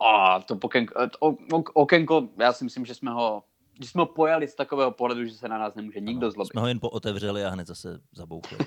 [0.00, 1.36] A to pokenko, o,
[1.74, 3.44] okénko, já si myslím, že jsme ho,
[3.82, 6.50] že jsme ho pojali z takového pohledu, že se na nás nemůže nikdo ano, zlobit.
[6.50, 8.58] Jsme ho jen pootevřeli a hned zase zabouchli.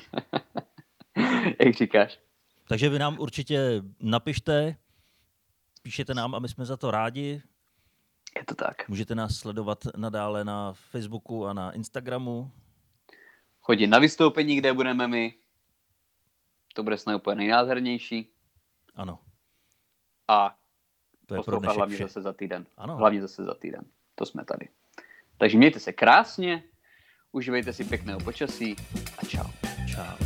[1.65, 2.19] Jak říkáš.
[2.67, 4.75] Takže vy nám určitě napište,
[5.81, 7.41] píšete nám a my jsme za to rádi.
[8.37, 8.89] Je to tak.
[8.89, 12.51] Můžete nás sledovat nadále na Facebooku a na Instagramu.
[13.61, 15.33] Chodit na vystoupení, kde budeme my.
[16.75, 18.29] To bude snad úplně nejnádhernější.
[18.95, 19.19] Ano.
[20.27, 20.55] A
[21.25, 22.03] to je pro hlavně vše.
[22.03, 22.65] zase za týden.
[22.77, 22.95] Ano.
[22.95, 23.85] Hlavně zase za týden.
[24.15, 24.69] To jsme tady.
[25.37, 26.63] Takže mějte se krásně,
[27.31, 28.75] užívejte si pěkného počasí
[29.17, 29.49] a čau.
[29.87, 30.25] Čau.